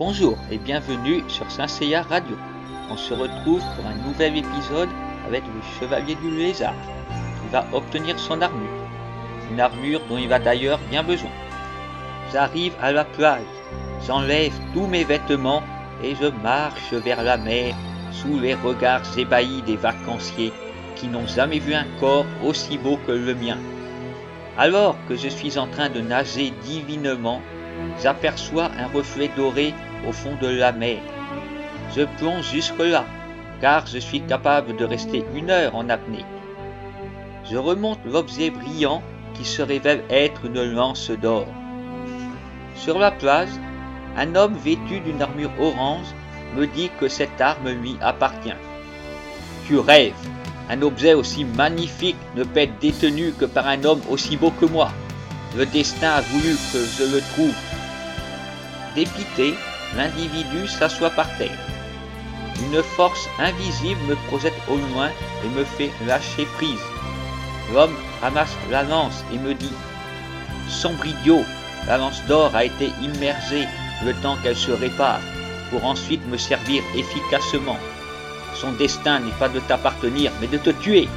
Bonjour 0.00 0.38
et 0.50 0.56
bienvenue 0.56 1.22
sur 1.28 1.50
Saint 1.50 1.68
Seiya 1.68 2.00
Radio. 2.00 2.34
On 2.90 2.96
se 2.96 3.12
retrouve 3.12 3.60
pour 3.76 3.84
un 3.84 4.08
nouvel 4.08 4.38
épisode 4.38 4.88
avec 5.26 5.42
le 5.44 5.60
chevalier 5.78 6.14
du 6.14 6.30
lézard 6.30 6.72
qui 7.10 7.52
va 7.52 7.66
obtenir 7.74 8.18
son 8.18 8.40
armure. 8.40 8.88
Une 9.50 9.60
armure 9.60 10.00
dont 10.08 10.16
il 10.16 10.26
va 10.26 10.38
d'ailleurs 10.38 10.80
bien 10.90 11.02
besoin. 11.02 11.28
J'arrive 12.32 12.72
à 12.80 12.92
la 12.92 13.04
plage, 13.04 13.42
j'enlève 14.06 14.54
tous 14.72 14.86
mes 14.86 15.04
vêtements 15.04 15.62
et 16.02 16.14
je 16.14 16.28
marche 16.42 16.94
vers 16.94 17.22
la 17.22 17.36
mer 17.36 17.74
sous 18.10 18.40
les 18.40 18.54
regards 18.54 19.02
ébahis 19.18 19.60
des 19.66 19.76
vacanciers 19.76 20.54
qui 20.96 21.08
n'ont 21.08 21.26
jamais 21.26 21.58
vu 21.58 21.74
un 21.74 21.86
corps 22.00 22.24
aussi 22.42 22.78
beau 22.78 22.98
que 23.06 23.12
le 23.12 23.34
mien. 23.34 23.58
Alors 24.56 24.96
que 25.10 25.16
je 25.16 25.28
suis 25.28 25.58
en 25.58 25.66
train 25.66 25.90
de 25.90 26.00
nager 26.00 26.54
divinement, 26.62 27.42
j'aperçois 28.02 28.70
un 28.78 28.86
reflet 28.86 29.30
doré 29.36 29.74
au 30.08 30.12
fond 30.12 30.36
de 30.40 30.48
la 30.48 30.72
mer. 30.72 30.98
Je 31.96 32.02
plonge 32.18 32.50
jusque-là, 32.50 33.04
car 33.60 33.86
je 33.86 33.98
suis 33.98 34.20
capable 34.20 34.76
de 34.76 34.84
rester 34.84 35.24
une 35.34 35.50
heure 35.50 35.74
en 35.74 35.88
apnée. 35.88 36.24
Je 37.50 37.56
remonte 37.56 38.00
l'objet 38.04 38.50
brillant 38.50 39.02
qui 39.34 39.44
se 39.44 39.62
révèle 39.62 40.02
être 40.10 40.46
une 40.46 40.62
lance 40.62 41.10
d'or. 41.10 41.46
Sur 42.76 42.98
la 42.98 43.10
plage, 43.10 43.48
un 44.16 44.34
homme 44.34 44.54
vêtu 44.54 45.00
d'une 45.00 45.22
armure 45.22 45.52
orange 45.60 46.14
me 46.56 46.66
dit 46.66 46.90
que 46.98 47.08
cette 47.08 47.40
arme 47.40 47.70
lui 47.70 47.96
appartient. 48.00 48.56
Tu 49.66 49.78
rêves 49.78 50.14
un 50.70 50.82
objet 50.82 51.14
aussi 51.14 51.44
magnifique 51.44 52.16
ne 52.36 52.44
peut 52.44 52.60
être 52.60 52.78
détenu 52.78 53.32
que 53.32 53.44
par 53.44 53.66
un 53.66 53.82
homme 53.82 54.02
aussi 54.08 54.36
beau 54.36 54.52
que 54.52 54.66
moi. 54.66 54.92
Le 55.56 55.66
destin 55.66 56.10
a 56.10 56.20
voulu 56.20 56.54
que 56.72 56.78
je 56.78 57.12
le 57.12 57.20
trouve. 57.32 57.54
Dépité, 58.94 59.54
l'individu 59.96 60.68
s'assoit 60.68 61.10
par 61.10 61.26
terre. 61.38 61.58
Une 62.62 62.82
force 62.82 63.28
invisible 63.38 64.00
me 64.08 64.16
projette 64.28 64.60
au 64.68 64.76
loin 64.76 65.08
et 65.44 65.48
me 65.48 65.64
fait 65.64 65.90
lâcher 66.06 66.46
prise. 66.56 66.86
L'homme 67.72 67.94
ramasse 68.20 68.56
la 68.70 68.82
lance 68.82 69.24
et 69.32 69.38
me 69.38 69.54
dit 69.54 69.72
Sombre 70.68 71.06
idiot, 71.06 71.44
la 71.86 71.98
lance 71.98 72.22
d'or 72.26 72.54
a 72.54 72.64
été 72.64 72.90
immergée 73.02 73.66
le 74.04 74.14
temps 74.14 74.36
qu'elle 74.42 74.56
se 74.56 74.70
répare, 74.70 75.20
pour 75.70 75.84
ensuite 75.84 76.26
me 76.28 76.36
servir 76.36 76.82
efficacement. 76.96 77.78
Son 78.54 78.72
destin 78.72 79.20
n'est 79.20 79.38
pas 79.38 79.48
de 79.48 79.60
t'appartenir, 79.60 80.30
mais 80.40 80.46
de 80.46 80.58
te 80.58 80.70
tuer. 80.70 81.08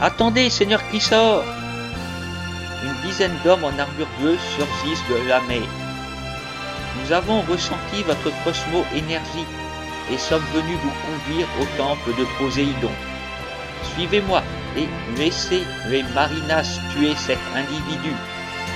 Attendez, 0.00 0.50
Seigneur 0.50 0.82
sort 1.00 1.44
Une 2.84 3.08
dizaine 3.08 3.36
d'hommes 3.44 3.64
en 3.64 3.78
armure 3.78 4.08
bleue 4.20 4.36
surgissent 4.56 5.08
de 5.08 5.28
la 5.28 5.40
mer. 5.42 5.62
Nous 6.98 7.12
avons 7.12 7.40
ressenti 7.42 8.02
votre 8.06 8.30
cosmo-énergie 8.44 9.46
et 10.12 10.18
sommes 10.18 10.44
venus 10.54 10.78
vous 10.82 10.92
conduire 11.06 11.46
au 11.60 11.64
temple 11.76 12.10
de 12.18 12.24
Poséidon. 12.38 12.90
Suivez-moi 13.94 14.42
et 14.76 14.88
laissez 15.18 15.62
les 15.88 16.02
marinas 16.14 16.78
tuer 16.92 17.14
cet 17.16 17.38
individu, 17.54 18.12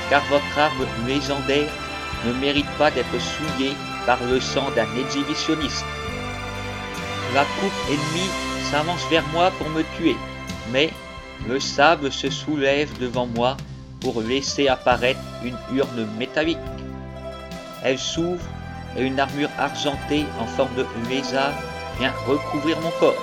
car 0.08 0.22
votre 0.30 0.58
arme 0.58 0.86
légendaire 1.06 1.70
ne 2.26 2.32
mérite 2.34 2.70
pas 2.78 2.90
d'être 2.90 3.20
souillée 3.20 3.74
par 4.06 4.18
le 4.24 4.40
sang 4.40 4.70
d'un 4.74 4.88
exhibitionniste. 4.98 5.84
La 7.34 7.44
coupe 7.44 7.72
ennemie 7.88 8.30
s'avance 8.70 9.06
vers 9.10 9.26
moi 9.28 9.50
pour 9.58 9.68
me 9.70 9.82
tuer, 9.96 10.16
mais 10.72 10.90
le 11.48 11.60
sable 11.60 12.12
se 12.12 12.28
soulève 12.28 12.90
devant 12.98 13.26
moi 13.26 13.56
pour 14.00 14.20
laisser 14.20 14.68
apparaître 14.68 15.20
une 15.44 15.56
urne 15.76 16.08
métallique. 16.18 16.58
Elle 17.82 17.98
s'ouvre 17.98 18.44
et 18.96 19.02
une 19.02 19.20
armure 19.20 19.50
argentée 19.58 20.26
en 20.38 20.46
forme 20.46 20.74
de 20.74 20.86
lézard 21.08 21.52
vient 21.98 22.12
recouvrir 22.26 22.80
mon 22.80 22.90
corps. 22.98 23.22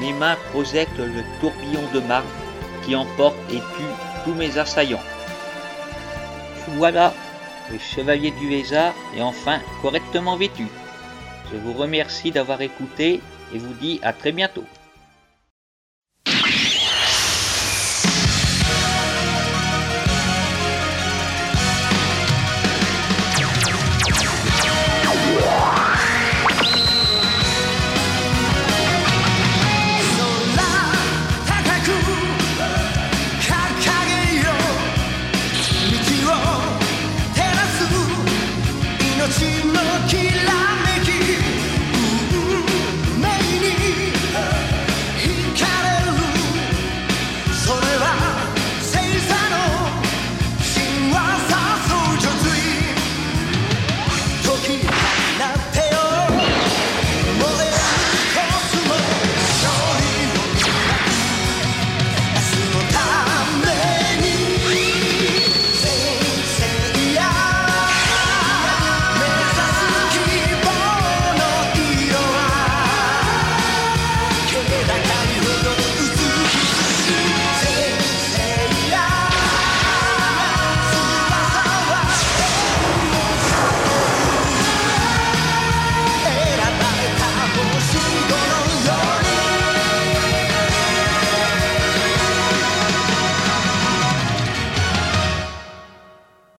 Mes 0.00 0.12
mains 0.12 0.36
projettent 0.52 0.98
le 0.98 1.22
tourbillon 1.40 1.82
de 1.92 2.00
marbre 2.00 2.28
qui 2.84 2.94
emporte 2.94 3.36
et 3.50 3.58
tue 3.58 4.24
tous 4.24 4.34
mes 4.34 4.56
assaillants. 4.58 5.02
Voilà, 6.76 7.12
le 7.70 7.78
chevalier 7.78 8.30
du 8.32 8.48
lézard 8.48 8.94
est 9.16 9.22
enfin 9.22 9.58
correctement 9.82 10.36
vêtu. 10.36 10.66
Je 11.52 11.58
vous 11.58 11.72
remercie 11.72 12.30
d'avoir 12.30 12.60
écouté 12.60 13.20
et 13.52 13.58
vous 13.58 13.74
dis 13.74 13.98
à 14.02 14.12
très 14.12 14.32
bientôt. 14.32 14.64